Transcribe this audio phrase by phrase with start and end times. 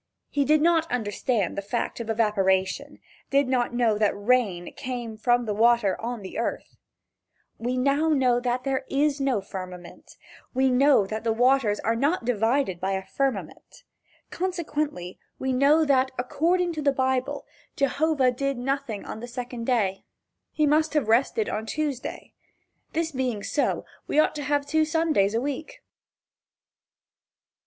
[0.31, 2.97] He did not understand the fact of evaporation
[3.29, 6.75] did not know that the rain came from the water on the earth.
[7.59, 11.95] Now we know that there is no firmament, and we know that the waters are
[11.95, 13.83] not divided by a firmament.
[14.31, 17.45] Consequently we know that, according to the Bible,
[17.75, 20.03] Jehovah did nothing on the second day.
[20.51, 22.33] He must have rested on Tuesday.
[22.93, 25.83] This being so, we ought to have two Sundays a week.